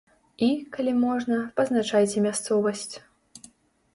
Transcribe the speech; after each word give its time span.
І, 0.45 0.47
калі 0.77 0.93
можна, 1.01 1.37
пазначайце 1.59 2.23
мясцовасць. 2.27 2.93